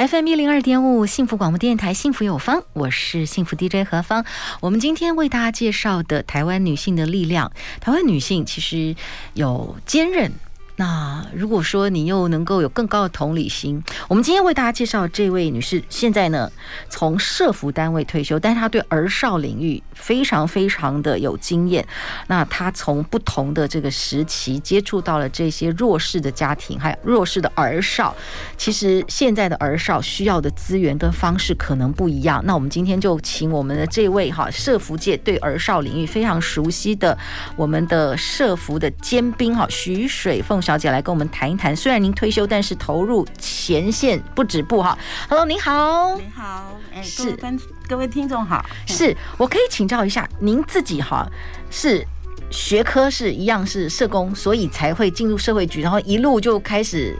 [0.00, 4.24] FM 一零二点五，幸福广播电台，幸福有方，我是幸福 DJ 何芳。
[4.60, 7.52] 我们今天为大家介绍的台湾女性的力量，
[7.82, 8.96] 台湾女性其实
[9.34, 10.32] 有坚韧。
[10.80, 16.50] 那如果说你又能够有更高的同理心，我们今天为大家介绍这位女士，现在呢
[16.88, 21.86] 从社福单位退休，但是她对儿少领域非常非常的有经验。
[22.28, 28.16] 那她从不同的这个时期接触到了这些弱势的家庭，还有弱势的儿少。
[28.56, 32.42] 其实现在的儿少需要的资源跟方式可能不一样。
[32.46, 37.18] 那我们今天就请我们的这位哈社福界对儿少领域非常熟悉的
[37.54, 44.96] 我们的社福的尖兵哈徐水凤小姐来跟我们谈一谈，虽然您退休，但是投入前线不止步哈。
[45.28, 47.32] Hello，您好，您好，哎，是。
[47.32, 49.16] 跟各位听众好，是。
[49.36, 51.28] 我可以请教一下，您自己哈
[51.72, 52.06] 是
[52.52, 57.18] 学科是一样是社工，所以才会进入社会局，然后一路就开始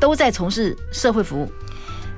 [0.00, 1.48] 都在从事社会服务。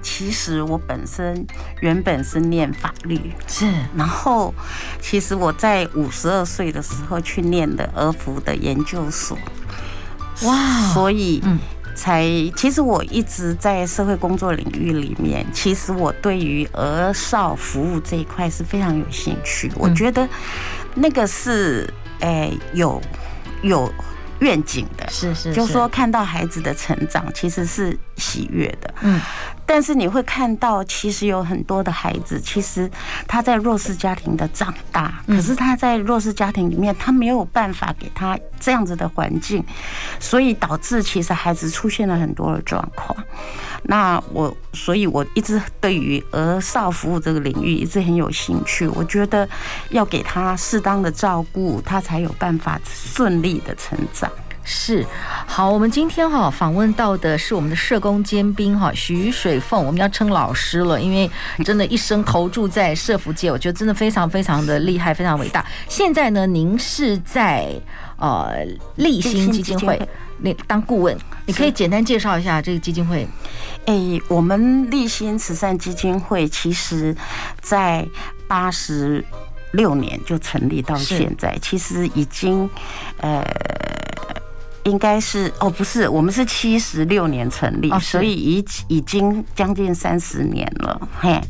[0.00, 1.46] 其实我本身
[1.80, 4.54] 原本是念法律，是，然后
[5.02, 9.36] 其实我在五十二岁的时候去念的儿福的研究所。
[10.42, 11.42] 哇，所以
[11.94, 12.24] 才
[12.56, 19.70] 其实我一直在社会工作领域里面，其实我对于儿少服务这一块是非常有兴趣。
[19.76, 20.28] 我觉得
[20.94, 21.88] 那个是
[22.20, 23.00] 诶有
[23.62, 23.92] 有
[24.40, 28.94] 愿景的，是是，就是说看到孩子的成长，其实是喜悦的。
[29.02, 29.20] 嗯。
[29.64, 32.90] 但是你会看到，其实有很多的孩子，其实
[33.26, 39.64] 他在弱势家庭的长大，可是他在弱势家庭里面，他没有办法给他这样子的环境，
[40.20, 43.16] 所以导致其实孩子出现了很多的状况。
[43.84, 48.86] 那我，所以我一直对于儿少服务这个领域一直很有兴趣。
[48.88, 49.48] 我觉得
[49.90, 54.30] 要给他适当的照顾，他才有办法顺利的成长。
[54.64, 55.04] 是，
[55.46, 61.28] 好，我们今天哈访问到的是我们的社工尖兵哈徐水凤，我们要称老师了，因为
[61.64, 65.66] 真的一生投注在社福界，我觉得真的非常非常的厉害，非常伟大。
[65.88, 67.68] 现在呢，您是在
[68.16, 68.64] 呃
[68.96, 70.00] 立新基金会
[70.38, 73.26] 那当顾问，你可以简单介绍一下这个基金会。
[73.86, 73.94] 哎，
[74.28, 77.14] 我们立新慈善基金会其实
[77.60, 78.06] 在
[78.46, 79.24] 八十
[79.72, 82.70] 六年就成立到现在，其实已经
[83.18, 83.42] 呃。
[84.84, 91.40] 应该是哦，不是，我们是七十六年成立，所以已已经将近三十年了，嘿，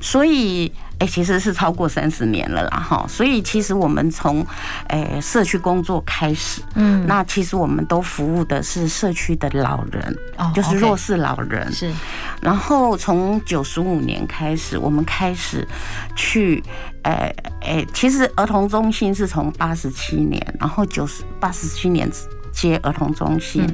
[0.00, 4.44] 所以哎，其实是超过三十年了啦，哈，所以其实我们从
[4.88, 10.18] 诶社区工作开始，嗯，那其实我们都服务的是社区的老人，
[10.52, 11.92] 就是弱势老人，是，
[12.40, 15.66] 然后从九十五年开始，我们开始
[16.16, 16.62] 去，
[17.04, 22.10] 诶诶，其实儿童中心是从八十七年，然后九十八十七年。
[22.52, 23.66] 接儿童中心，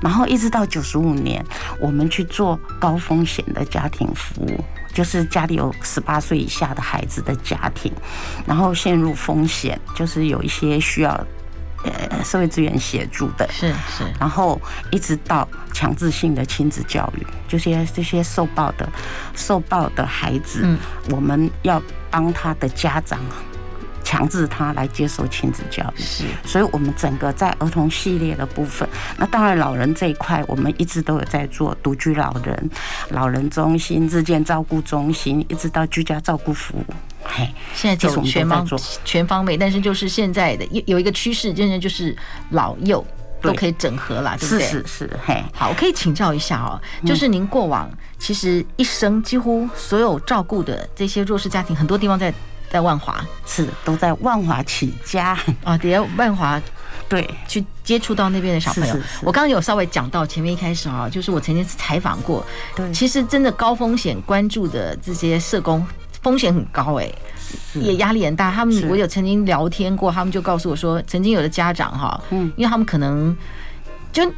[0.00, 1.44] 然后一直到九十五年，
[1.80, 7.92] 我们去做高风险的家庭服务，就是家里有十八岁以下的孩子的家庭，
[8.46, 11.10] 然后陷入风险，就是有一些需要
[11.82, 14.60] 呃社会资源协助的，是是，然后
[14.92, 18.88] 一直到强制性的亲子教育，就是这些受暴的
[19.34, 20.76] 受暴的孩子，
[21.10, 23.18] 我们要帮他的家长。
[24.06, 32.70] 强制他来接受亲子教育，是，所以我们整个在儿童系列的部分，那当然老人这一块，我们一直都有在做独居老人、
[33.10, 36.84] 老人中心、日间照顾中心，一直到居家照顾服务。
[37.24, 38.64] 嘿，现在走全方
[39.04, 42.16] 全方位，但是就是现在的有有一个趋势，真的就是
[42.50, 43.04] 老幼
[43.42, 44.64] 都可以整合了，对不对？
[44.64, 47.90] 是是是，嘿，好，我可以请教一下哦，就是您过往
[48.20, 52.32] 其实一生几乎所有照顾的这些弱势家庭，很多地方在。
[52.70, 55.38] 在万华是都在万华起家。
[55.64, 56.60] 啊，底下万华
[57.08, 58.96] 对，去接触到那边的小朋友。
[59.22, 65.86] 我刚刚有稍微讲到前面一开始啊，就是我曾经是采访过，对，其实真的高风险关注的这些社工
[66.22, 67.08] 风险很高哎，
[67.74, 68.50] 也压力很大。
[68.50, 73.36] 他们我有曾经聊天过，他们就告诉我说，曾经有的家长哈，嗯，因为他们可能
[74.12, 74.30] 就。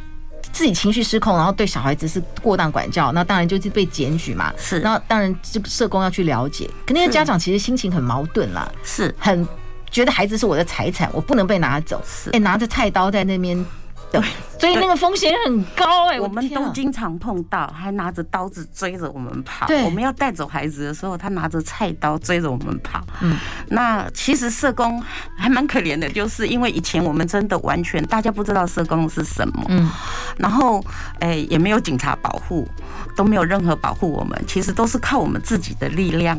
[0.52, 4.52] 自己情绪失控，然后对小孩子是过当管教，那当然就是被检举嘛。
[4.56, 6.68] 是，那当然这个社工要去了解。
[6.86, 9.46] 可那些家长其实心情很矛盾啦，是很
[9.90, 12.02] 觉得孩子是我的财产，我不能被拿走。
[12.06, 13.64] 是，哎，拿着菜刀在那边
[14.10, 14.20] 对，
[14.58, 19.66] 所以那个风险很高哎、欸，我们都经常碰到，还拿着刀子追着我们跑。
[19.66, 23.04] 对，我们要带走孩子的时候，他拿着菜刀追着我们跑。
[23.20, 23.36] 嗯，
[23.68, 25.02] 那其实社工
[25.36, 29.90] 还蛮可怜的，就是因为以前我们真的完全大家不知道社工是什么，嗯，
[30.38, 30.82] 然后
[31.20, 32.66] 哎也没有警察保护，
[33.14, 36.38] 都没有任何保护我们，其实都是靠我们自己的力量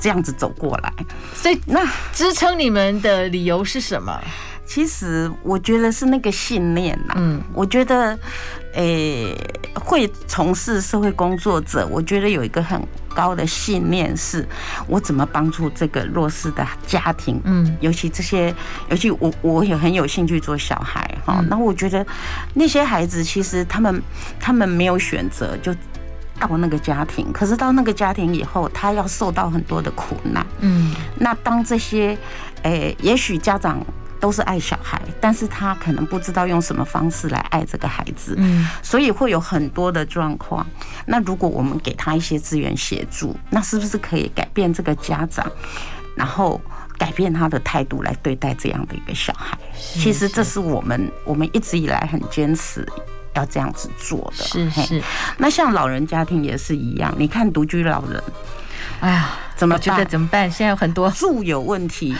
[0.00, 0.92] 这样子走过来。
[1.34, 4.20] 所以那支撑你们的理由是什么？
[4.64, 8.18] 其实我觉得是那个信念呐，嗯，我觉得，
[8.74, 9.36] 诶，
[9.74, 12.80] 会从事社会工作者，我觉得有一个很
[13.14, 14.46] 高的信念，是
[14.86, 18.54] 我怎么帮助这个弱势的家庭，嗯，尤其这些，
[18.88, 22.06] 尤其我我也很有兴趣做小孩哈，那我觉得
[22.54, 24.02] 那些孩子其实他们
[24.40, 25.74] 他们没有选择，就
[26.38, 32.16] 到那个家庭，可是到那个家庭以后，他要受到很多的苦难，嗯，那当这些，
[32.62, 33.84] 诶，也许家长。
[34.22, 40.64] 都是爱小孩，但是他可能不知道用什么方式来爱这个孩子，嗯，所以会有很多的状况。
[41.04, 45.44] 那如果我们给他一些资源协助，那是不是可以改变这个家长，
[46.14, 46.60] 然后
[46.96, 49.58] 改变他的态度来对待这样的一个小孩？
[49.76, 52.86] 其实这是我们我们一直以来很坚持
[53.34, 54.44] 要这样子做的。
[54.44, 55.02] 是是。
[55.36, 58.22] 那像老人家庭也是一样，你看独居老人，
[59.00, 60.48] 哎呀，怎么觉得怎么办？
[60.48, 62.14] 现在有很多住有问题。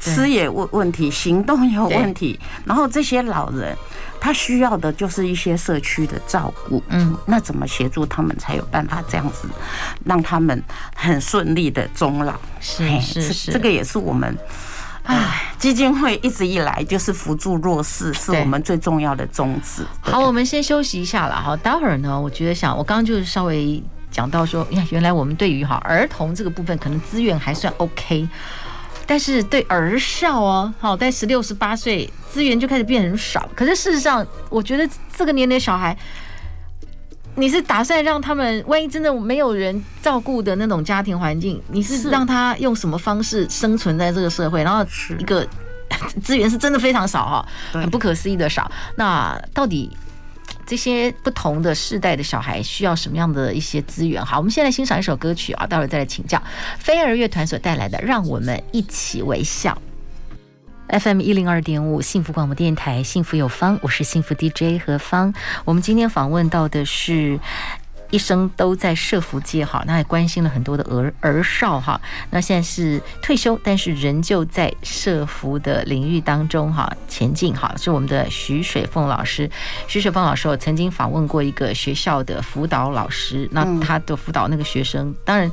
[0.00, 3.76] 吃也问问题，行动也有问题，然后这些老人
[4.18, 9.46] 他需要的就是一些社区的照顾，嗯，那怎么协助他们才有办法这样子
[10.04, 10.62] 让他们
[10.96, 12.34] 很顺利的终老？
[12.60, 14.36] 是是是，这个也是我们
[15.04, 19.84] 唉基金会一直以来就是扶助弱势，是我们最重要的宗旨。
[20.00, 28.28] 好，我们先休息一下了哈，待会儿呢，我觉得想我刚刚就是稍微讲到说，呀原来我们对于哈儿童这个部分可能资源还算 OK。
[29.10, 33.50] 但是对儿少哦，好，在十六、十八岁，资源就开始变很少。
[33.56, 35.98] 可是事实上，我觉得这个年龄小孩，
[37.34, 44.62] 你是打算让他们，万一真的没有人照顾的那种家庭环境，你是让他用什么方式生存在这个社会？
[44.62, 44.86] 然后
[45.18, 45.44] 一个
[46.22, 48.70] 资源是真的非常少哈，很不可思议的少。
[48.94, 49.90] 那到底？
[50.70, 54.24] 这些不同的世代的小孩需要什么样的一些资源？
[54.24, 56.40] 好，我们先来欣赏一首歌曲啊，待会儿再来请教
[56.78, 59.76] 飞儿乐团所带来的《让我们一起微笑》。
[61.00, 65.34] FM 一零二点五幸福广播电台，幸福有方，我是幸福 DJ 何方。
[65.64, 67.40] 我们今天访问到的是。
[68.10, 72.00] 一生都在社福界哈，那也关心了很多的儿儿少哈。
[72.30, 77.72] 那现在是退休，但是仍旧在社福的领域当中哈前进哈。
[77.78, 79.48] 是我们的徐水凤老师，
[79.86, 85.50] 徐水凤老师我曾经访问过一个学校的辅导老师，那他的辅导那个学生，当然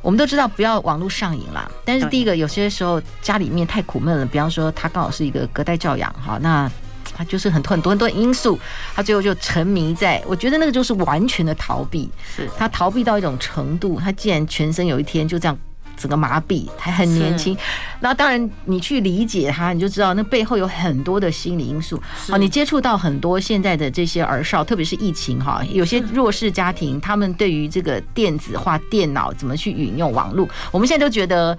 [0.00, 1.70] 我们都知道不要网络上瘾啦。
[1.84, 6.70] 但是第一个有些时候家里面太苦闷了，比方说他刚好是一个隔代教养哈，那。
[7.16, 8.58] 他就是很多很多很多因素，
[8.94, 12.10] 他最后就沉迷在，我觉得那个就是完全的逃避。
[12.36, 15.56] 是他逃避到一种程度，他竟然全身有一天就这样
[15.96, 17.56] 整个麻痹，还很年轻。
[18.00, 22.02] 那当然你去理解他，你就知道那背后有很多的心理因素。
[22.28, 31.56] 好，你接触到很多现在的这些儿少，特别是疫情哈，有些弱势家庭，他们对于这个电子化电脑怎么去运用网络，我们现在都觉得。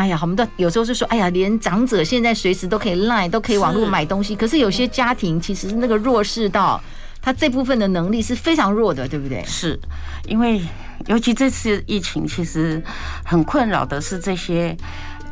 [0.00, 4.34] 哎呀，我们都有时候是说，哎呀，连长者现在随时都可以 Line，都可以网络买东西。
[4.34, 6.82] 可是有些家庭其实那个弱势到
[7.20, 9.44] 他这部分的能力是非常弱的，对不对？
[9.44, 9.78] 是，
[10.26, 10.62] 因为
[11.06, 12.82] 尤其这次疫情，其实
[13.26, 14.74] 很困扰的是这些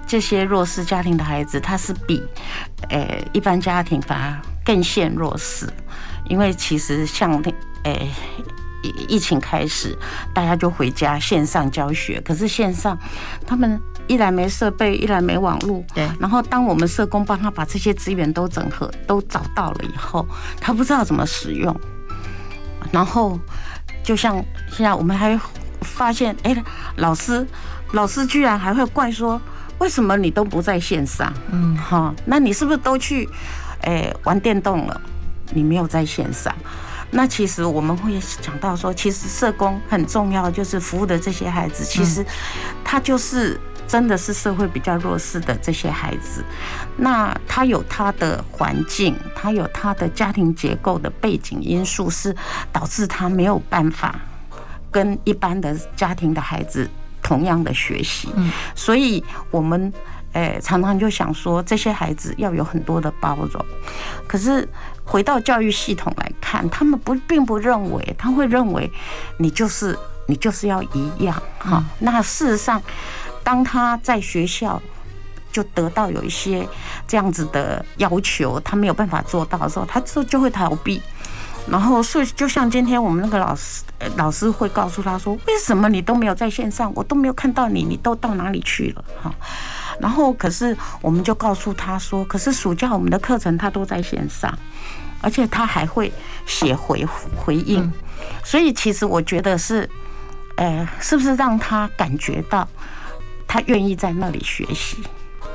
[0.06, 2.22] 这些弱势家庭的孩子，他是比
[2.90, 5.66] 诶一般家庭反而更陷弱势，
[6.28, 7.50] 因为其实像那
[7.84, 8.10] 诶。
[8.82, 9.96] 疫情开始，
[10.32, 12.20] 大家就回家线上教学。
[12.20, 12.96] 可是线上，
[13.46, 15.82] 他们一来没设备，一来没网络。
[15.94, 16.08] 对。
[16.20, 20.26] 然后，当我们社工帮他把这些资源都整合、都找到了以后，
[20.60, 21.74] 他不知道怎么使用。
[22.92, 23.38] 然后，
[24.02, 24.36] 就像
[24.70, 25.38] 现在我们还
[25.82, 26.56] 发现，哎，
[26.96, 27.46] 老师，
[27.92, 29.40] 老师居然还会怪说，
[29.78, 31.32] 为什么你都不在线上？
[31.50, 33.28] 嗯，哈，那你是不是都去，
[33.82, 35.00] 哎，玩电动了？
[35.50, 36.54] 你没有在线上。
[37.10, 42.24] 那其实我们会讲到说，其实社工很重要，就是服务的这些孩子，其实
[42.84, 46.44] 他就是真的是社会比较弱势的这些孩子。
[46.96, 52.34] 那他有他的环境，他有他的家庭结构的背景因素，是
[52.70, 54.20] 导致他没有办法
[54.90, 56.88] 跟一般的家庭的孩子
[57.22, 58.28] 同样的学习。
[58.74, 59.92] 所以我们。
[60.34, 63.64] 哎，常常就想说这些孩子要有很多的包容，
[64.26, 64.68] 可是
[65.08, 68.90] 回到教育系统来看，他们不并不认为，他会认为
[69.38, 71.82] 你就是你就是要一样哈。
[71.98, 72.80] 那事实上，
[73.42, 74.80] 当他在学校
[75.50, 76.68] 就得到有一些
[77.06, 81.00] 这样子的要求，他没有办法做到的时候，他就就会逃避。
[81.70, 83.82] 然后，所以就像今天我们那个老师，
[84.16, 86.90] 老师会告诉他说：“为什么你都没有在线上？
[86.94, 89.30] 我都没有看到你，你都到哪里去了？”哈。
[90.00, 94.56] 然后，可是我们就告诉他说：“可是暑假我们的课程他都在线上，
[95.20, 96.10] 而且他还会
[96.46, 97.06] 写回
[97.36, 97.92] 回应。
[98.42, 99.88] 所以，其实我觉得是，
[100.56, 102.66] 呃，是不是让他感觉到
[103.46, 104.96] 他愿意在那里学习？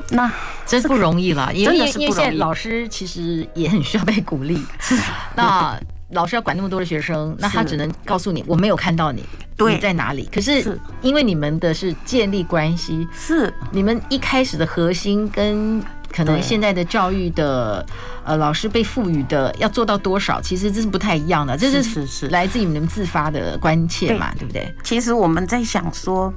[0.10, 0.32] 那
[0.66, 4.64] 真不容易了，因为因为现在老师其实也很需要被鼓励。
[4.80, 4.96] 是
[5.36, 5.80] 那。
[6.14, 9.24] 老师要管那么多的学生，那他只能告诉你我没有看到你，
[9.58, 10.30] 你在哪里？
[10.34, 17.86] 可是因为你们的是建立关系，是你们一开始的核心跟可能现在的教育的
[18.24, 21.58] 呃老师被赋予的要做到多少，其实这是不太一样的。
[21.58, 24.74] 这是是是来自于你们自发的关切嘛，对不对？
[24.84, 26.32] 其实我们在想说，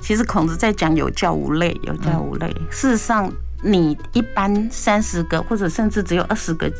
[0.00, 2.52] 其实孔子在讲有教无类，有教无类。
[2.70, 6.70] 事实上，你一般三十个或者甚至只有二十个。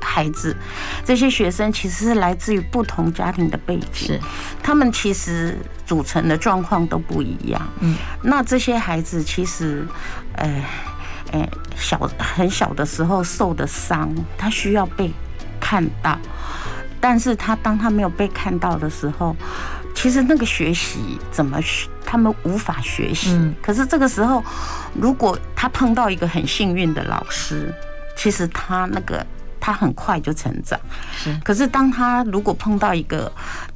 [0.00, 0.56] 孩子，
[1.04, 4.20] 这些学生其实是来自于不同家庭的背景，是
[4.62, 7.60] 他们其实组成的状况都不一样。
[7.80, 9.86] 嗯，那这些孩子其实，
[10.34, 10.64] 呃，
[11.32, 15.10] 呃，小很小的时候受的伤，他需要被
[15.60, 16.18] 看到，
[17.00, 19.36] 但是他当他没有被看到的时候，
[19.94, 23.38] 其实那个学习怎么学，他们无法学习。
[23.62, 24.42] 可是这个时候，
[24.94, 27.74] 如果他碰到一个很幸运的老师，
[28.16, 29.24] 其实他那个。
[29.68, 30.80] 他很快就成长，
[31.12, 31.38] 是。
[31.44, 33.30] 可是当他如果碰到一个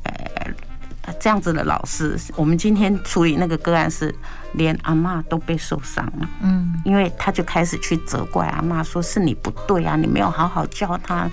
[0.04, 4.14] 呃这样子的老师，我们今天处理那个个案是
[4.52, 11.28] 连阿妈都被受伤了，嗯，因为他就开始去责怪阿妈，说是你不对啊，你没有好好教他。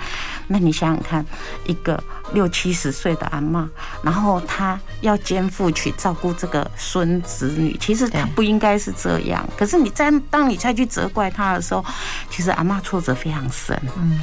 [0.47, 1.25] 那你想想看，
[1.65, 3.69] 一个六七十岁的阿妈，
[4.01, 9.47] 然后他要肩负去照顾这个孙子女，其实他不应该是这样。
[9.55, 11.85] 可是你在当你再去责怪他的时候，
[12.31, 14.19] 其实阿妈挫折非常深，嗯。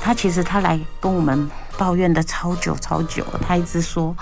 [0.00, 4.16] 他其实他来跟我们抱怨的超久超久，他一直说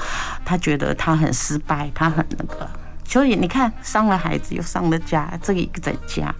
[0.45, 2.68] 他觉得他很失败，他很那个，
[3.04, 6.35] 所以你看伤了孩子又伤了家，这个一个在家，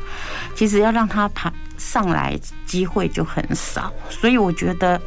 [0.55, 5.01] 其实要让他爬上来机会就很少，所以我觉得，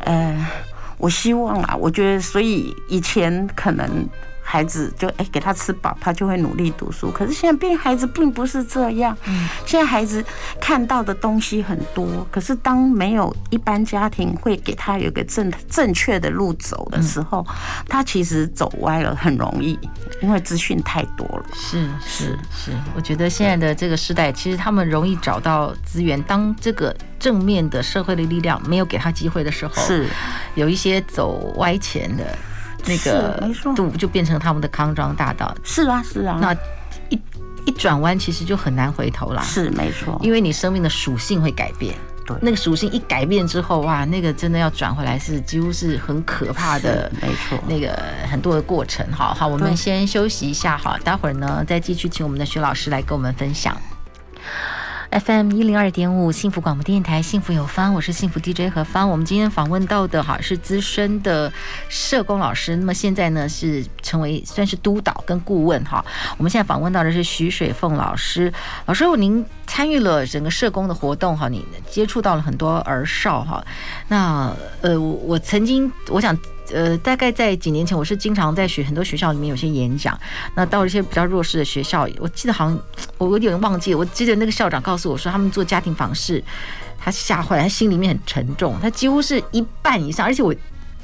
[0.00, 0.46] 呃，
[0.98, 4.08] 我希望啊，我觉得所以以前可能。
[4.50, 7.08] 孩子就哎给他吃饱，他就会努力读书。
[7.12, 9.16] 可是现在并孩子并不是这样。
[9.26, 10.24] 嗯，现在孩子
[10.60, 17.46] 看到的东西很多，可是当没有一般家庭会给他有个正正确的路走的时候，
[17.88, 19.78] 他其实走歪了很容易，
[20.20, 21.44] 因为资讯太多了。
[21.54, 26.20] 是是是，我觉得现在的这个时代，其实他们容易找到资源。
[26.24, 30.08] 当这个正面的社会的力量没有给他机会的时候，是
[30.56, 32.36] 有一些走歪前的。
[32.86, 35.54] 那个路就变成他们的康庄大道。
[35.64, 36.38] 是啊，是啊。
[36.40, 36.54] 那
[37.08, 37.20] 一
[37.66, 39.42] 一转弯，其实就很难回头了。
[39.42, 41.94] 是没错，因为你生命的属性会改变。
[42.26, 47.10] 对，那个属性一改变之后，哇，那个真的要转回来是几乎是很可怕的。
[47.20, 47.98] 没错，那个
[48.30, 49.04] 很多的过程。
[49.12, 50.76] 好好，我们先休息一下。
[50.76, 53.76] 好，待会儿呢再继续请我们的徐老师来跟我们分享。
[55.10, 59.10] FM 一零二点五幸福广播电台，幸福有方，我是幸福 DJ 何芳。
[59.10, 61.52] 我们今天访问到的哈是资深的
[61.88, 66.04] 社工老师，那么现在呢是成为算是督导跟顾问哈。
[66.38, 68.52] 我们现在访问到的是徐水凤老师，
[68.86, 73.64] 老师，您参与了整个社工的活动哈，你接触到了很多儿少哈。
[74.06, 76.38] 那呃，我曾经我想。
[76.72, 80.18] 呃，大概在几年前，我是经常在学很多学校里面有些演讲。
[80.54, 82.78] 那到了一些比较弱势的学校，我记得好像
[83.18, 83.94] 我有点忘记。
[83.94, 86.42] 我记得那个校长告诉我说，他们做家庭访视，
[86.98, 88.78] 他吓坏了，他心里面很沉重。
[88.80, 90.54] 他几乎是一半以上，而且我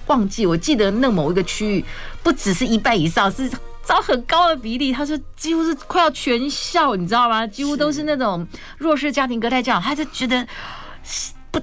[0.07, 1.85] 忘记，我记得那某一个区域
[2.23, 3.51] 不只是一半以上，是
[3.85, 4.93] 招很高的比例。
[4.93, 7.47] 他说几乎是快要全校，你知道吗？
[7.47, 8.47] 几乎都是那种
[8.79, 10.47] 弱势家庭隔代教养，他就觉得。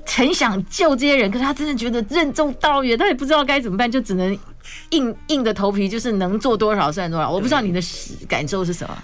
[0.06, 4.38] 很想救这些人，可是他真的觉得任重道远，他也不知道该怎么办，就只能
[4.90, 7.30] 硬硬着头皮，就是能做多少算多少。
[7.30, 7.80] 我不知道你的
[8.28, 8.98] 感受是什么？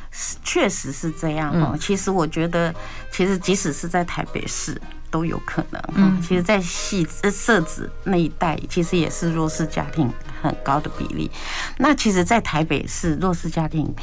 [0.44, 1.78] 确实是这样哦。
[1.80, 2.74] 其实我觉得，
[3.12, 4.80] 其实即使是在台北市。
[5.12, 5.82] 都有可能。
[5.96, 10.08] 嗯，其实，在汐社子那一带，其实也是弱势家庭
[10.42, 11.30] 很高的比例。
[11.78, 13.94] 那其实，在台北市弱势家庭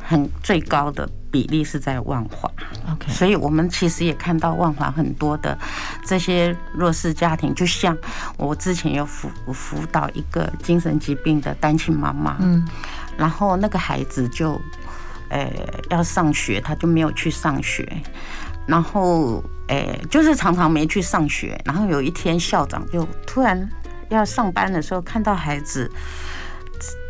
[0.00, 2.50] 很最高的比例是在万华。
[2.92, 5.58] OK，所以我们其实也看到万华很多的
[6.04, 7.96] 这些弱势家庭，就像
[8.36, 12.66] 我之前有辅辅导一个精神疾病的单亲妈妈，嗯，
[13.16, 14.60] 然后那个孩子就
[15.30, 15.50] 呃
[15.90, 17.86] 要上学，他就没有去上学。
[18.66, 21.56] 然后，呃，就是常常没去上学。
[21.64, 23.56] 然后有一天，校长就突然
[24.08, 25.90] 要上班的时候，看到孩子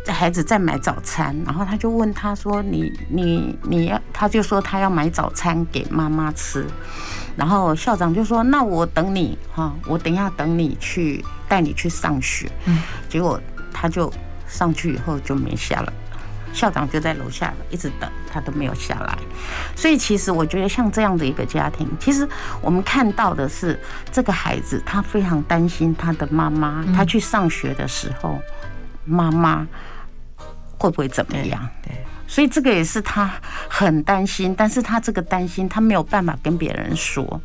[0.07, 6.67] 孩子在买早餐，然后他就问他说：“你你你要？”他就说他要买早餐给妈妈吃。
[7.37, 13.41] 然后校长就说：“那我等你哈，我等一下等你去带你去上学。”嗯，结果
[13.73, 14.11] 他就
[14.47, 15.93] 上去以后就没下来，
[16.53, 19.19] 校长就在楼下一直等，他都没有下来。
[19.75, 22.29] 所以其实我觉得像这样的一个家庭，其实
[22.61, 23.79] 我们看到的是
[24.11, 28.39] 这个孩子他非常担心他的妈妈，他去上学的时候，
[29.05, 29.67] 妈妈。
[30.79, 31.67] 会不会怎么样？
[31.83, 31.91] 对，
[32.29, 33.33] 所以这个也是他
[33.67, 37.41] 很担心，但是他这个担心他没有办法跟别人说，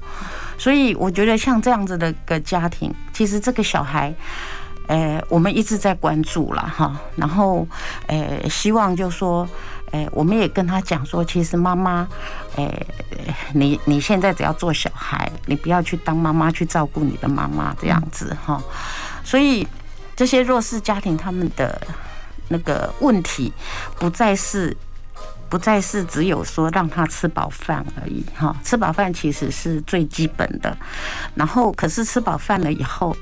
[0.58, 4.13] 所以我觉得像这样子的一个家庭，其实这个小孩，
[4.91, 7.65] 呃，我们一直在关注了哈，然后
[8.07, 9.48] 呃，希望就说，
[9.91, 12.05] 呃，我们也跟他讲说，其实妈妈，
[12.57, 12.69] 呃，
[13.53, 18.62] 你你现在只要做小孩，你不要去当妈妈去照顾你的妈妈这样子哈，
[19.24, 19.65] 所以
[20.13, 21.81] 这些弱势家庭他们的。
[22.53, 23.50] 那个问题
[23.98, 24.75] 不再是，
[25.51, 30.75] 不再是只有说让他吃饱饭而已哈，吃饱饭其实是最基本的。
[31.36, 33.13] 然后，可是吃饱饭了以后，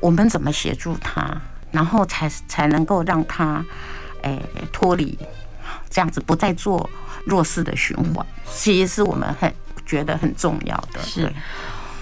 [0.00, 1.38] 我们怎么协助他，
[1.70, 3.62] 然后才才能够让他
[4.22, 4.40] 诶
[4.72, 5.18] 脱离
[5.90, 6.88] 这样子，不再做
[7.26, 9.52] 弱势的循环，其实是我们很
[9.84, 11.02] 觉得很重要的。
[11.02, 11.30] 是，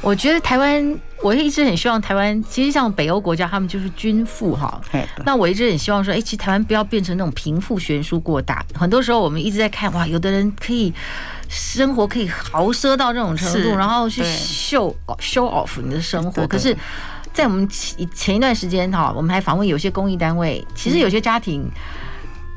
[0.02, 1.00] 我觉得台湾。
[1.22, 4.80] 我一直很希望台湾，其实像北欧国家，他们就是均富哈。
[5.24, 8.66] 那我一直很希望说，哎，其实台湾不要变成那种贫富悬殊过大。
[8.74, 10.92] 很多时候我们一直在看，哇，有的人可以
[11.48, 16.44] 生活可以豪奢到这种程度，然后去秀 show off 你的生活。
[16.48, 16.76] 可是，
[17.32, 21.70] 在我们前前一段时间哈，我们还访问有些公益单位，其实有些家庭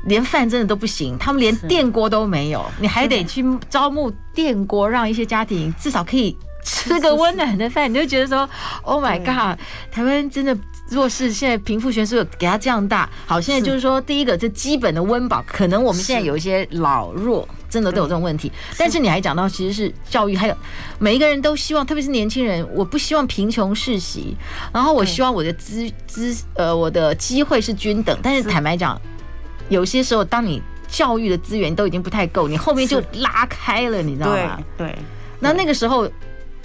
[0.06, 6.36] 连饭真的都不行，他们连电锅都没有，你还得去招募电锅，让一些家庭至少可以。
[6.86, 8.48] 吃个温暖的饭，你就觉得说，
[8.82, 9.56] Oh my God，
[9.92, 10.56] 台湾真的
[10.90, 13.08] 弱势，现在贫富悬殊给他这样大。
[13.24, 18.50] 好，现在就是说，第一个这基本的温饱，可能我们现在有一些老弱真的都有这种问题。
[18.76, 20.56] 但是你还讲到，其实是教育，还有
[20.98, 24.36] 每一个人都希望，特别是年轻人，我不希望贫穷世袭，
[24.72, 28.18] 然后我希望我的资资呃我的机会是均等。
[28.20, 29.00] 但是坦白讲，
[29.68, 34.58] 有些时候当你教育的资源都已经不太够，你后面就拉开了，你知道吗？
[34.76, 34.98] 对，
[35.38, 36.10] 那那个时候。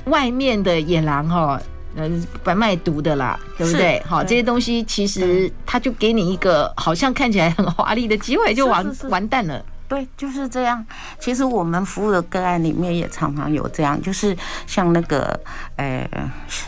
[0.06, 1.62] 外面的野狼哈，
[1.96, 2.10] 呃，
[2.44, 4.02] 贩卖毒的啦，对不对？
[4.06, 9.64] 好，这些东西其实他就给你一个好像看起来很华丽的机会，就完完蛋了。
[9.88, 10.84] 对，就是这样。
[11.20, 14.36] 其实我们服务的个案里面也常常有这样，就是
[14.66, 15.38] 像那个
[15.76, 16.10] 呃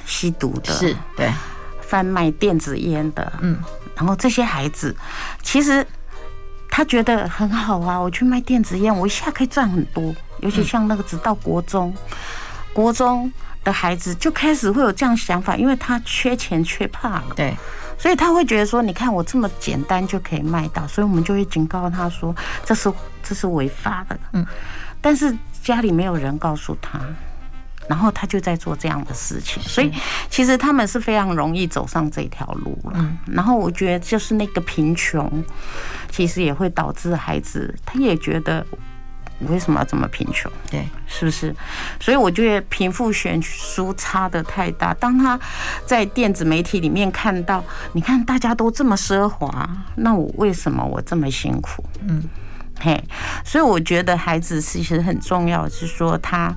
[0.05, 1.31] 吸毒的，是对，
[1.79, 3.57] 贩卖电子烟的，嗯，
[3.95, 4.93] 然后这些孩子
[5.41, 5.87] 其实
[6.69, 11.95] 他觉得很好啊，我去卖电子烟，我一下可以赚很多，尤其像那个直到国中。
[12.73, 13.31] 国中
[13.63, 17.55] 的孩子就开始会有这样想法，因为他缺钱缺怕了，对，
[17.97, 24.45] 所以他会觉得说，你看我这么简单就可以卖到，所以我们就会警告他说，这是这是违法的，嗯，
[24.99, 26.99] 但是家里没有人告诉他，
[27.87, 29.89] 然后他就在做这样的事情，所以
[30.29, 35.43] 其实他们是非常容易走上这条路了，嗯，然后我觉得就是那个贫穷，
[36.11, 38.65] 其实也会导致孩子他也觉得。
[39.39, 40.51] 你为什么要这么贫穷？
[40.69, 41.53] 对，是不是？
[41.99, 44.93] 所以我觉得贫富悬殊差的太大。
[44.93, 45.37] 当他
[45.85, 51.83] 在电子媒体里面看到，你看大家都这么奢华，那我为什么我这么辛苦？
[52.07, 52.23] 嗯，
[52.79, 53.03] 嘿，
[53.43, 56.55] 所以我觉得孩子其实很重要，是说他，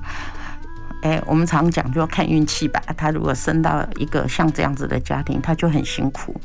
[1.01, 2.81] 哎，我们常讲就要看运气吧。
[2.95, 6.39] 他如果生到一个像这样子的家庭，他就很辛苦。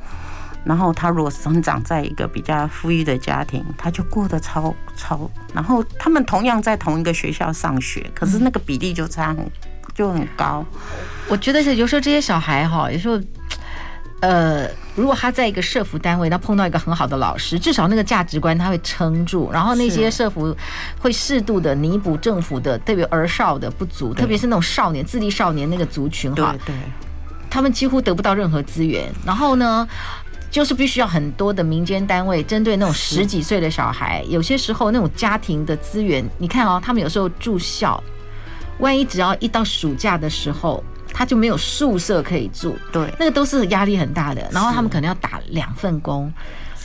[0.64, 5.28] 然后他如果生长在一个比较富裕的家庭，他就过得超超。
[5.52, 9.50] 然后他们同样在同一个学校上学，可是那个比例就差很
[9.94, 10.64] 就很高。
[11.28, 13.20] 我觉得是有时候这些小孩哈，有时候
[14.20, 19.50] 呃，如果他在一个社服单位，他碰到一个很好的老师，至少那个价值观他会撑住。
[19.50, 20.56] 然后那些社服
[21.00, 26.72] 会适度的弥补政府的特别儿少的不足，特别是那种少年、自立少年那个族群哈，对，
[27.50, 29.12] 他们几乎得不到任何资源。
[29.26, 29.88] 然后呢？
[30.52, 38.00] 就是必须要很多的民间单位针对那种十几岁的小孩，有些时候那种家庭的资源，你看哦，他们有时候住校，
[38.78, 44.46] 万一只要一到暑假的时候，他就没有宿舍可以住，对，那个都是压力很大的。
[44.52, 46.30] 然后他们可能要打两份工。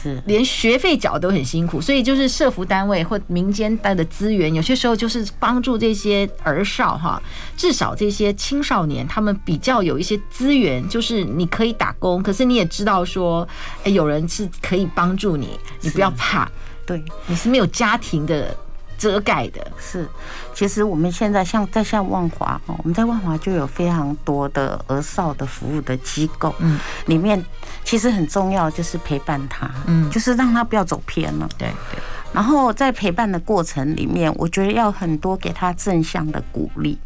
[0.01, 7.21] 是，连学费缴都很辛苦，所以就是社服单位或民间带的资源，有些时候就是帮助这些儿少哈，
[7.55, 13.47] 至少这些青少年，他们比较有一些资源，就是你可以打工，可是你也知道说，
[13.83, 16.47] 哎，有人是可以帮助你，你不要怕，
[16.85, 18.55] 对，你是没有家庭的
[18.97, 19.65] 折盖的。
[19.79, 20.07] 是，
[20.53, 27.43] 其实我们现在像在像万华哦，我们在万华就有非常多的儿少的服务的机构，嗯，里面
[27.83, 31.99] 其实很重要就是陪伴他，嗯，就是让他不要走偏了，对对。
[32.33, 36.97] 然后在陪伴的过程里面，我觉得要很多给他正向的鼓励，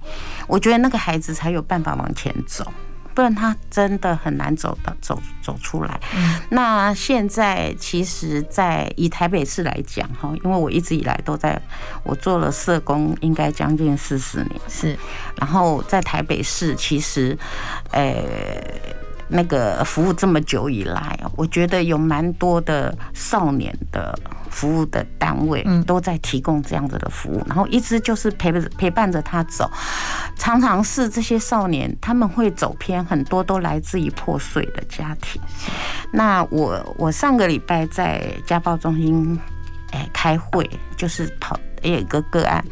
[0.47, 2.65] 我觉得那个孩子才有办法往前走。
[3.13, 5.99] 不然他真的很难走的走走出来。
[6.49, 11.61] 那现在其实，在以台北市来讲哈，因为我一直以来都在，
[12.03, 14.61] 我做了社工，应该将近四十年。
[14.67, 14.97] 是，
[15.37, 17.37] 然后在台北市，其实，
[17.91, 19.00] 呃。
[19.31, 24.17] 那个服务这么久以来，我觉得有蛮多的少年的
[24.49, 29.71] 服务的单位都在提供这样子的服务，然后一直就是陪陪伴着他走。
[30.35, 35.41] 常常是这些少年他们会走偏，很多都来自于破碎的家庭。
[36.11, 39.39] 那我我上个礼拜在家暴中心
[39.91, 42.63] 哎开会，就是讨有一个个案，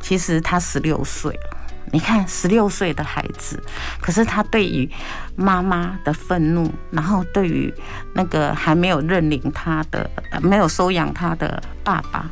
[0.00, 1.56] 其实他十六岁了。
[1.92, 3.62] 你看，十六岁的孩子，
[4.00, 4.88] 可是他对于
[5.36, 7.72] 妈妈的愤怒，然后对于
[8.14, 10.10] 那个还没有认领他的、
[10.42, 12.28] 没有收养他的爸爸，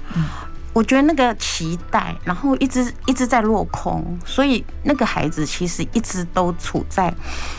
[0.73, 7.13] 我觉得那个期待，然后一直一直在落空，所以那个孩子其实一直都处在。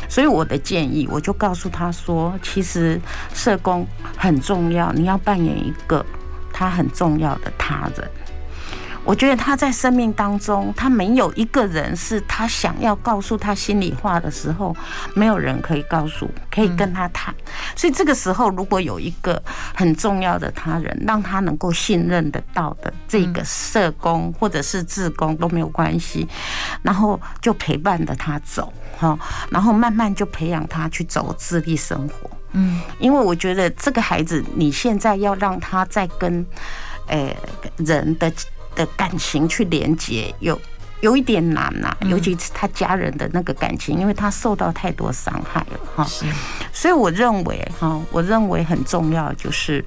[0.09, 2.99] 所以我的建议，我就告诉他说，其实
[3.33, 6.05] 社工很重要，你要扮演一个
[6.51, 8.09] 他很重要的他人。
[9.05, 14.73] 我觉得他在生命当中，他没有一个人是他想要告诉他心里话的时候，
[15.13, 17.35] 没有人可以告诉，可以跟他谈。
[17.75, 19.41] 所以这个时候，如果有一个
[19.75, 26.25] 很重要的他人，让他能够信任得到的这个社工或者是志工都没有关系，
[26.81, 32.29] 然后就陪伴着他走，哈，然后慢慢就培养他去走自立生活。
[32.53, 36.45] 嗯，因为我觉得这个孩子，你现在要让他再跟，
[37.07, 37.35] 呃，
[37.77, 38.31] 人的。
[38.75, 40.59] 的感情去连接有
[41.01, 46.07] 有一点难呐，尤其是他家人的那个感情，因为他受到太多伤害了哈。
[46.71, 49.83] 所以我认为哈，我认为很重要就是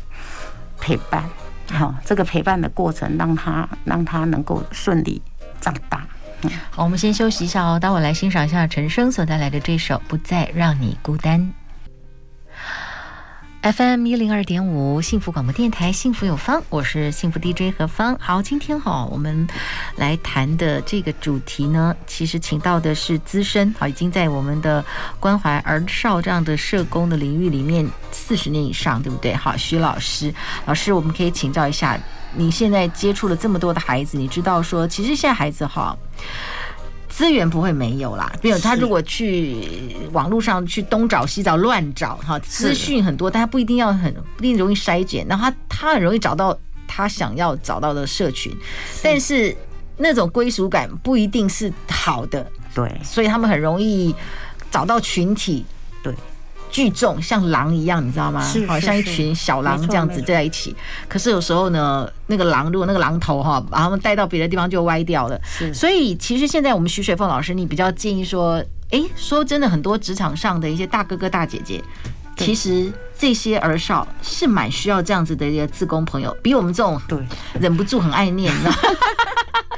[0.78, 1.24] 陪伴，
[1.72, 5.22] 好，这个陪伴的过程让他让他能够顺利
[5.60, 6.06] 长大。
[6.70, 11.40] 好，我们先休息一下哦，待会来欣赏一下陈升所带来的这首《不再让你孤单》。
[13.62, 18.16] FM 一零二点五，幸福广播电台，幸福有方，我是幸福 DJ 何芳。
[18.20, 19.46] 好，今天哈，我们
[19.96, 24.84] 来谈的这个主题呢，其实请到的是资深，好，已经在我们的
[25.18, 29.34] 关怀儿少这样的社工的领域里面四十年以上，对不对？
[29.34, 30.32] 好，徐老师，
[30.66, 31.98] 老师，我们可以请教一下，
[32.34, 35.96] 你现在接触了这么多的孩子，你知道说，其实现在孩子哈。
[37.16, 46.54] 资源不会没有啦，没有他如果去网络上去东找西找乱找哈，资讯很多，但他不一定要很不一定容易筛检，然后他他很容易找到
[46.86, 48.54] 他想要找到的社群，
[49.02, 49.56] 但是
[49.96, 54.14] 那种归属感不一定是好的，对，所以他们很容易
[54.70, 55.75] 找到群体，对。
[56.76, 58.46] 聚众像狼一样，你知道吗？
[58.68, 60.76] 好像一群小狼这样子在一起。
[61.08, 65.40] 可是有时候呢，那个狼如果那个狼头哈，把他们带到别的地方就歪掉了。
[65.42, 71.82] 是，所以其实现在我们徐水凤老师，你比较建议说，哎，说真的，很多职场上的一些大哥哥大姐姐，
[72.36, 77.18] 其实这些儿少是蛮需要这样子的一个自工朋友，比我们这种对
[77.58, 78.76] 忍不住很爱念，你知道吗？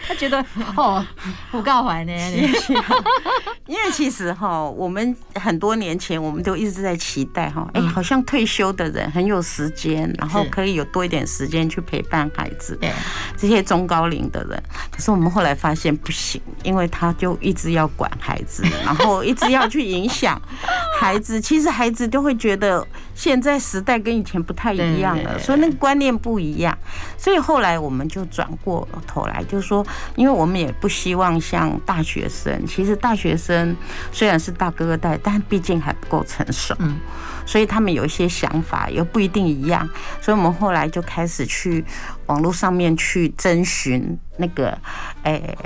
[0.09, 0.43] 他觉得
[0.75, 1.05] 哦，
[1.51, 2.13] 不告怀呢。
[3.69, 12.75] 因为其实哈，我们很多年前我们都一直在期待哈，哎，好像退休的人很有时间，然后可以有多一点时间去陪伴孩子。
[12.81, 12.91] 对，
[13.37, 20.41] 这些中高龄的人，可是我们后来发现不行，因为他就一直要管孩子， 然后一直要去影响
[20.99, 21.39] 孩子。
[21.39, 22.87] 其实孩子都会觉得
[23.19, 26.79] 现在时代跟以前不太一样了，所以那个观念不一样。
[27.17, 29.85] 所以后来我们就转过头来，就是说。
[30.15, 33.75] 因为我们也不希望像大学生，其实大学生
[34.13, 36.99] 虽然是大哥哥带，但毕竟还不够成熟，嗯，
[37.47, 39.89] 所以他们有一些想法又不一定一样，
[40.21, 41.85] 所以我们后来就开始去
[42.27, 44.79] 网络上面去征询那个，
[45.23, 45.57] 诶，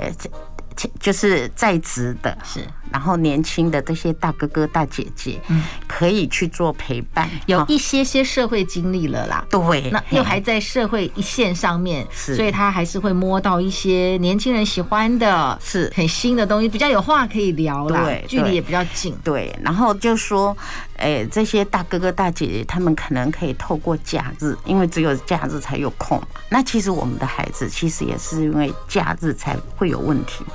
[0.99, 2.61] 就是在职的，是。
[2.91, 19.51] 然后年轻的这些大哥哥大姐姐，嗯，可以去做陪伴，有一些些社会经历了啦，对，那又还在社会一线上面，是，所以他还是会摸到一些年轻人喜欢的，是很新的东西，比较有话可以聊啦，对，距离也比较近，对。
[19.63, 20.55] 然后就说，
[20.97, 26.27] 哎，这些大哥哥大姐姐他们可能可以透过假日，因为只有假日才有空嘛。
[26.49, 30.45] 那其实我们的孩子其实也是因为假日才会有问题。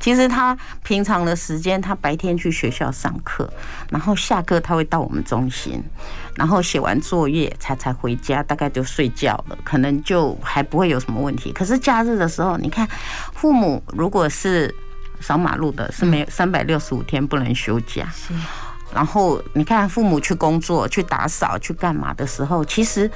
[0.00, 3.50] 其实他平常的时间，他白天去学校上课，
[3.90, 5.82] 然后下课他会到我们中心，
[6.34, 11.52] 然后写完作业才才回家，大概就睡觉了，可能就还不会有什么问题。
[11.52, 12.88] 可是假日的时候，你看
[13.34, 14.74] 父母如果是
[15.20, 18.08] 扫马路的，是没有三百六十五天不能休假。
[18.94, 23.10] 然后你看，父母去工作、去打扫、去干嘛的时候，其实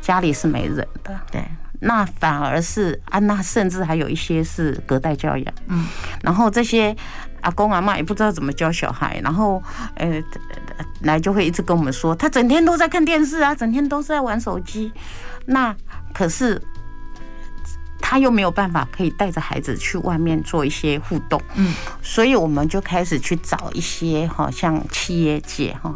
[0.00, 1.20] 家里是没人的。
[1.30, 1.44] 对，
[1.82, 5.54] 那反而是啊，那甚至还有一些是隔代教养。
[5.66, 5.86] 嗯，
[6.22, 6.96] 然后这些
[7.42, 9.62] 阿公阿妈也不知道怎么教小孩，然后
[9.96, 10.22] 呃，
[11.00, 14.92] 来就会一直跟我们说，他整天都在看电视啊，整天都是在玩手机。
[15.46, 15.74] 那
[16.14, 16.60] 可是。
[18.04, 25.94] 他又没有办法可以带着孩子去外面做一些互动，嗯，所以我们就开始去找一些哈，像企业界哈，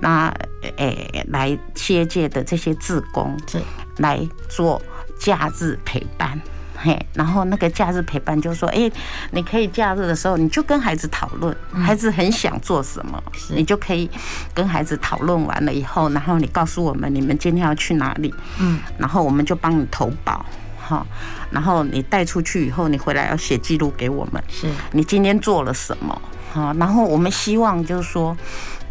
[0.00, 0.32] 那
[0.76, 3.60] 诶来企业界的这些志工，对
[3.96, 4.80] 来做
[5.18, 6.40] 假日陪伴，
[6.76, 8.90] 嘿，然后那个假日陪伴就说，哎，
[9.32, 14.08] 你可以假日的时候你就跟孩子讨论，孩子很想做什么，你就可以
[14.54, 20.44] 跟孩子讨论完了以后，然后你告诉我们你们今天要去哪里，嗯，然后我们就帮你投保。
[20.80, 21.06] 好，
[21.50, 24.42] 然后你带出去以后，你回来要写记录给我们。
[24.48, 26.22] 是，你今天做了什么？
[26.50, 28.34] 好，然后我们希望就是说，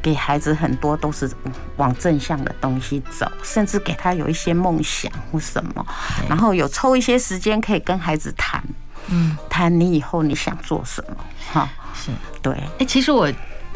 [0.01, 1.29] 给孩子很多都是
[1.77, 5.85] 往正向的东西走，甚至给他有一些梦想或什么，
[6.27, 8.63] 然后有抽一些时间可以跟孩子谈，
[9.09, 11.17] 嗯，谈你以后你想做什么？
[11.51, 12.53] 哈，是对。
[12.79, 13.31] 哎，其实我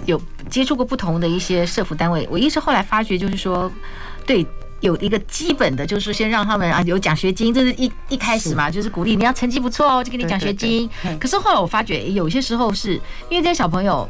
[0.05, 3.71] 有接触过不同的一些社服单位，我一直后来发觉就是说，
[4.25, 4.45] 对。
[4.81, 10.89] 有一个基本的，就是先让他们啊有奖学金，这是一一开始嘛，就是鼓励你要成绩不错哦，就给你奖学金。
[11.19, 12.93] 可是后来我发觉，有些时候是
[13.29, 14.10] 因为这些小朋友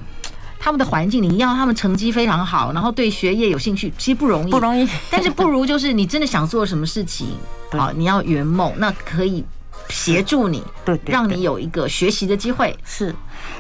[0.63, 4.87] 他们的环境，你要他们成绩非常好，然后对学业有兴趣，其实不容易，不容易。
[5.09, 7.29] 但是不如就是你真的想做什么事情，
[7.73, 9.43] 好，你要圆梦，那可以
[9.89, 13.13] 协助你，对，让你有一个学习的机会，是。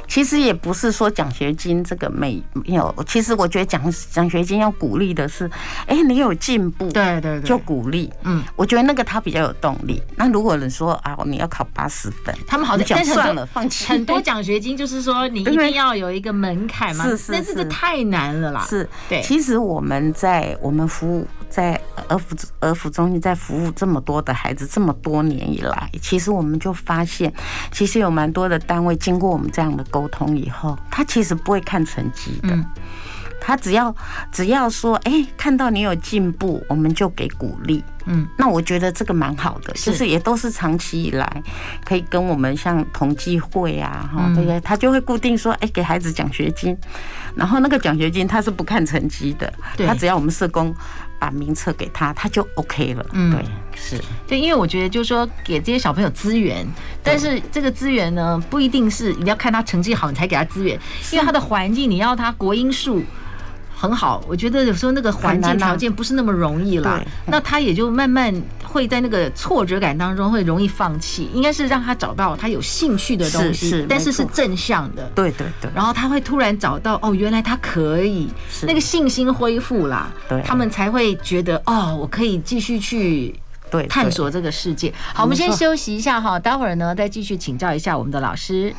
[0.07, 5.49] 其实也不是说奖学金这个没有，其实我觉得奖奖学金要鼓励的是，
[5.85, 8.11] 哎，你有进步，对对对，就鼓励。
[8.23, 10.01] 嗯，我觉得那个他比较有动力。
[10.15, 13.85] 那如果你说啊，你要考八十分，他们好像讲算了，放弃。
[13.85, 18.65] 很多奖学金就是说你一定要有一个门槛嘛，是是是，但是这太难了啦。
[18.67, 19.21] 是，对。
[19.21, 27.33] 其实我们在我们服务在儿福儿福中心在服务这么多的孩子这么多年以来，其实我们就发现，
[27.71, 30.07] 其实有蛮多的单位经过我们这样的沟。
[30.11, 32.53] 通以后，他其实不会看成绩的，
[33.39, 33.95] 他只要
[34.29, 37.81] 只要说，哎，看到你有进步，我们就给鼓励。
[38.05, 41.43] 嗯，那我觉得这个蛮好的，就是也都是长期以来
[41.85, 46.77] 可以跟我们像同济会啊，哈，这些他就会固定说，哎，给孩子奖学金，
[47.35, 50.75] 然后那个奖学金他是不看成绩的，他只要我们社工
[51.19, 53.05] 把名册给他，他就 OK 了。
[53.13, 53.45] 嗯，对，
[53.81, 56.65] 是对，因为我觉得就是说给这些小朋友资源，
[57.01, 60.79] 但是这个资源呢，不一定是你要看他成绩好你才给他资源，
[61.11, 63.01] 因为他的环境你要他国英数。
[63.73, 68.31] 很好，我觉得有时候那个环境条件不是那么容易啦，那他也就慢慢
[68.63, 71.27] 会在那个挫折感当中会容易放弃。
[71.33, 75.09] 应该是让他找到他有兴趣的东西，但是是正向的。
[75.15, 75.71] 对对对。
[75.73, 78.29] 然后他会突然找到哦，原来他可以，
[78.67, 80.11] 那个信心恢复啦，
[80.45, 83.33] 他们才会觉得哦，我可以继续去
[83.87, 84.93] 探索这个世界。
[85.13, 88.73] 好，我们先休息一下哈，待会儿呢再继续请教一下我们的老师。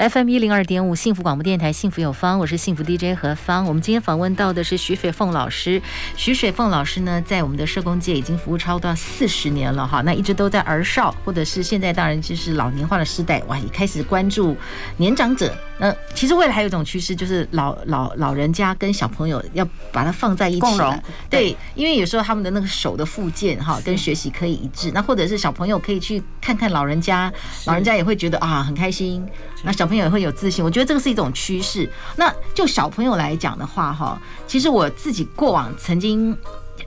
[0.00, 3.66] FM 一零二点五幸福广播电台幸福有方，我是幸福 DJ 何芳。
[3.66, 5.82] 我们今天访问到的是徐水凤老师。
[6.16, 10.00] 徐水凤老师呢，在我们的社工界已经服务超过四十年了哈。
[10.00, 14.56] 那一直都在儿少，或者是现在当然就是老年化的时代，哇，也开始关注
[14.96, 15.54] 年长者。
[15.78, 21.02] 那其实未来还有一种趋势，就是老老老人家跟小朋友要把它放在一起，共融。
[21.28, 24.90] 对，因为有时候他们的那个手的附件哈，跟学习可以一致。
[24.92, 27.30] 那或者是小朋友可以去看看老人家，
[27.66, 29.26] 老人家也会觉得啊很开心。
[29.62, 31.88] 那小朋友也会有自信，我觉得这个是一种趋势。
[32.16, 36.36] 那就小朋友来讲的话，哈，其实我自己过往曾经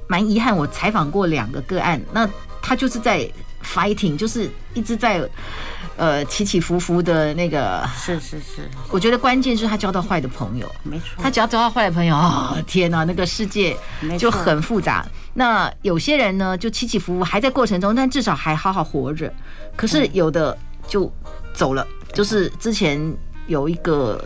[0.07, 2.27] 蛮遗憾，我采访过两个个案，那
[2.61, 3.29] 他就是在
[3.63, 5.21] fighting，就是一直在
[5.97, 7.87] 呃起起伏伏的那个。
[7.95, 11.05] 是是是，我觉得关键是他交到坏的朋友，没错。
[11.21, 13.77] 他只要交到坏的朋友，哦，天哪，那个世界
[14.17, 15.05] 就很复杂。
[15.35, 19.31] 那有些人呢，就起起伏伏还在过程中，但至少还好好活着。
[19.75, 20.57] 可是有的
[20.87, 21.11] 就
[21.53, 21.85] 走了。
[22.13, 22.99] 就是之前
[23.47, 24.23] 有一个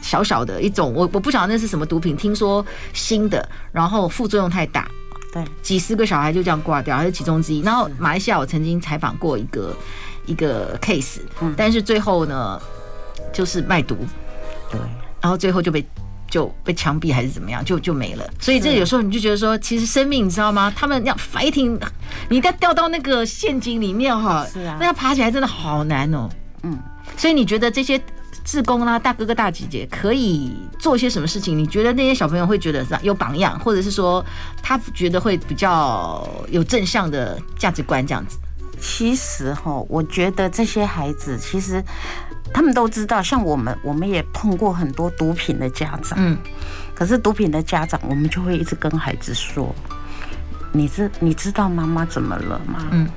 [0.00, 4.88] 小小的一种，我我不晓得那是什么毒品，听说新的，然后副作用太大，
[5.32, 7.60] 对，几十个小孩就这样挂掉，还是其中之一。
[7.60, 9.76] 然后马来西亚我曾经采访过一个
[10.26, 11.20] 一个 case，
[11.56, 12.60] 但是最后呢，
[13.32, 13.96] 就是卖毒，
[14.70, 14.80] 对，
[15.20, 15.84] 然后最后就被
[16.30, 18.26] 就被枪毙还是怎么样，就就没了。
[18.40, 20.72] 所以这有时候你就觉得说，其实生命你知道吗？
[20.74, 21.78] 他们要 fighting，
[22.30, 26.28] 你要掉到那个陷阱里面哈，是啊，那要爬起来真的好难哦。
[26.62, 26.76] 嗯，
[27.16, 28.00] 所以你觉得这些
[28.44, 31.56] 志工啦、大哥哥大姐姐可以做些什么事情？
[31.56, 34.24] 你觉得那些小朋友会觉得有榜样，或者是说
[34.62, 38.38] 他觉得会比较有正向的价值观这样子？
[38.80, 41.82] 其实哈，我觉得这些孩子其实
[42.54, 46.16] 他们都知道，像我们，我们也碰过很多毒品的家长。
[46.16, 46.38] 嗯，
[46.94, 49.74] 可是毒品的家长，我们就会一直跟孩子说
[50.70, 53.08] ：“你知你知道妈妈怎么了吗？”嗯，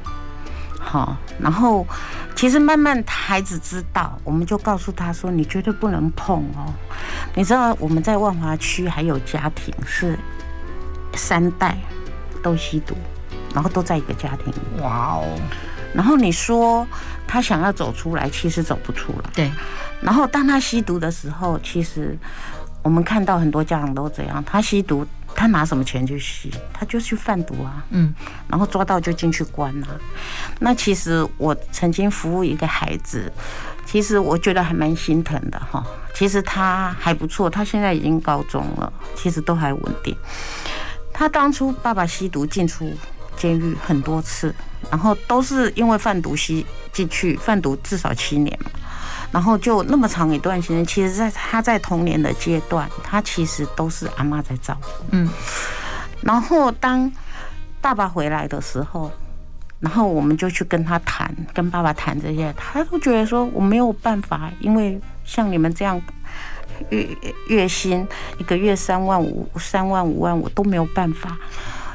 [0.91, 1.87] 好，然后
[2.35, 6.73] 其实慢慢孩子知道，我们就告诉他说：“你绝对不能碰哦。”
[7.33, 10.17] 你知道我们在万华区还有家庭是
[11.15, 11.77] 三代
[12.43, 12.95] 都吸毒。
[13.53, 14.53] 然后都在一个家庭。
[14.81, 15.25] 哇哦！
[15.93, 16.87] 然后你说
[17.27, 19.29] 他想要走出来，其实走不出来。
[19.33, 19.51] 对。
[20.01, 22.17] 然后当他吸毒的时候，其实
[22.81, 26.51] 我们看到很多家长都这样：他吸毒，他拿什么钱去吸？
[26.73, 27.83] 他就去贩毒啊。
[27.89, 28.13] 嗯。
[28.47, 29.87] 然后抓到就进去关啊。
[30.59, 33.31] 那其实我曾经服务一个孩子，
[33.85, 35.85] 其实我觉得还蛮心疼的哈。
[36.13, 40.15] 其实他还不错，他现在已经高中了，其实都还稳定。
[41.13, 42.91] 他当初爸爸吸毒进出。
[43.37, 44.53] 监狱很多次，
[44.91, 48.69] 然后都是因为贩毒吸进去，贩毒至少七年嘛，
[49.31, 50.85] 然后就那么长一段时间。
[50.85, 54.87] 其实，在他在童年的阶段，他其实都是阿妈在照顾。
[55.11, 55.29] 嗯，
[56.21, 57.11] 然后当
[57.79, 59.11] 爸爸回来的时候，
[59.79, 65.99] 然后我们就去跟他谈，跟爸爸谈这些，他都觉得说我没有办法，因为像你们这样
[66.89, 67.07] 月
[67.47, 71.37] 月薪一个月三万五、三万五万，我都没有办法。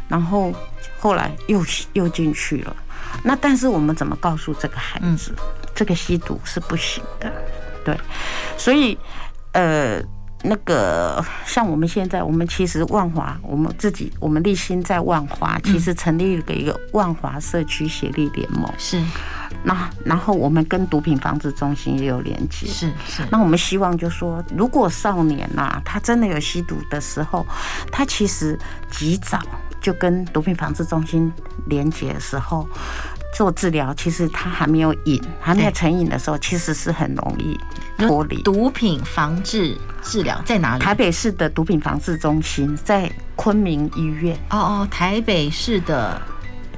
[0.08, 0.52] 然后
[1.00, 2.76] 后来又又进去了，
[3.24, 5.34] 那但是我们怎么告诉这个孩子，
[5.76, 7.32] 这个吸毒是不行的，
[7.84, 7.96] 对，
[8.56, 8.98] 所以
[9.52, 10.02] 呃。
[10.42, 18.70] 那个像我们现在，我们其实万华，我们自己，我们立心在万华，其实成立了一个万华社区协力联盟。
[18.78, 19.02] 是，
[19.64, 22.68] 那然后我们跟毒品防治中心也有连接。
[22.68, 23.22] 是是。
[23.28, 27.44] 那我们希望就说，如果少年呐、啊，他真的有吸毒的时候，
[27.90, 28.56] 他其实
[28.88, 29.42] 及早
[29.80, 31.32] 就跟毒品防治中心
[31.66, 32.68] 连接的时候。
[33.34, 37.58] 做治疗，其实他还没有瘾，还没有成瘾的时候，其实是很容易
[37.98, 38.42] 脱离。
[38.42, 40.82] 毒品防治治疗在哪里？
[40.82, 44.36] 台北市的毒品防治中心在昆明医院。
[44.50, 46.20] 哦哦，台北市的。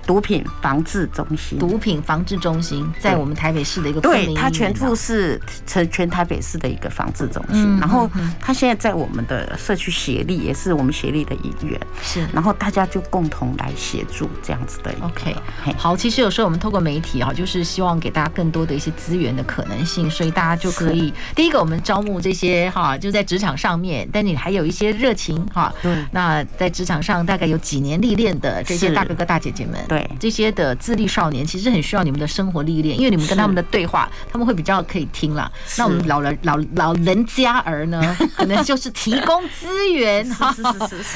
[0.09, 7.79] 毒品防治中心，毒品防治中心在我们台北市的一个，对，它全部是全全台北市的一个防治中心。
[7.79, 11.79] 然后它现在在我们的社区协力，也是我们协力的一员。
[12.01, 14.95] 是，然后大家就共同来协助这样子的。
[15.03, 15.37] OK，
[15.77, 25.71] 好，其实有时候我们透过媒体啊，就是希望给大家更多的一些资源的可能性，所以大家就可以第一个，我们招募这些哈，就在职场上面，但你还有一些热情哈。
[25.83, 25.95] 对。
[26.13, 29.79] 那在职场上大概有几年历练的这些大哥哥大姐姐们。
[29.87, 29.98] 对。
[30.21, 35.51] 这些的自立少年其实很需要你们的生活历练，因为你们跟他们的对话，他们会比较可以听了。
[35.77, 40.29] 那我们老人老老人家儿呢， 可能就是提供资源，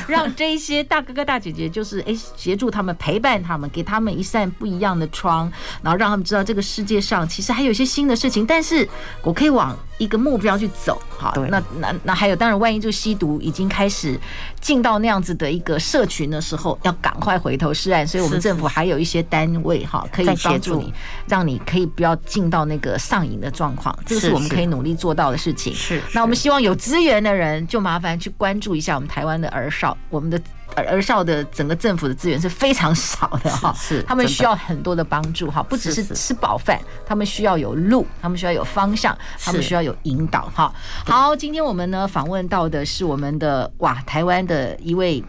[0.06, 5.50] 让这些大哥哥大姐姐就是哎协助他们陪伴他们，给他们一扇不一样的窗，
[5.82, 8.88] 然后让他们知道这个世界上其实还有一些新的事情，但是
[9.22, 11.00] 我可以往一个目标去走。
[11.08, 14.18] 好，那那那还有，当然万一就吸毒已经开始
[14.60, 18.04] 进到那样子的一个社群的时候，要赶快回头是岸。
[18.04, 20.92] 所以我们政府还有一些单位哈，可以协助你，
[21.28, 23.96] 让你可以不要进到那个上瘾的状况。
[24.04, 25.72] 这个是我们可以努力做到的事情。
[25.72, 30.40] 是，那我们希望有资源的人就麻烦去关注一下我们台湾的儿少，我们的。
[30.74, 40.72] 儿少的整个政府的资源是非常少的哈，是他们需要很多的帮助哈，不只是吃饱饭，他们需要有路，他们需要有方向，他们需要有引导哈。
[41.04, 45.22] 好，今天我们呢访问到的是我们的哇，台湾的一位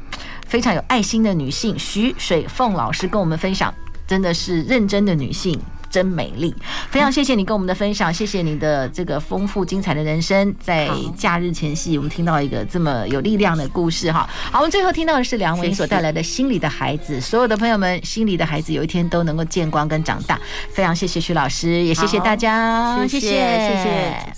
[0.47, 3.73] 非常有爱心的女性徐水凤老师，跟我们分享，
[4.07, 5.59] 真的是认真的女性。
[5.93, 6.51] 真美丽，
[6.89, 10.51] 非常谢谢你跟我们的分享，谢谢你的这个丰富精彩的人生。
[10.59, 14.27] 在假日前夕，我们听到一个这么有力量的故事哈。
[14.51, 20.39] 好，我们最后听到的是梁文音所带来的《心里的孩子》，所有的朋友们，心里的孩子有一天都能够见光跟长大。
[20.71, 24.33] 非常谢谢徐老师，也谢谢大家，谢谢谢谢。